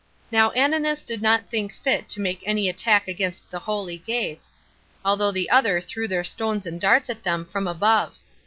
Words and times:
Now 0.31 0.49
Ananus 0.53 1.03
did 1.03 1.21
not 1.21 1.51
think 1.51 1.75
fit 1.75 2.09
to 2.09 2.19
make 2.21 2.41
any 2.43 2.67
attack 2.67 3.07
against 3.07 3.51
the 3.51 3.59
holy 3.59 3.99
gates, 3.99 4.51
although 5.05 5.31
the 5.31 5.51
other 5.51 5.79
threw 5.79 6.07
their 6.07 6.23
stones 6.23 6.65
and 6.65 6.81
darts 6.81 7.11
at 7.11 7.21
them 7.21 7.45
from 7.45 7.67
above. 7.67 8.17